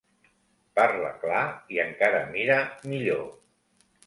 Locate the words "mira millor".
2.33-3.23